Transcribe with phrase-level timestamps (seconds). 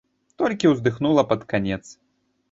[0.41, 1.79] Толькі ўздыхнула пад канец.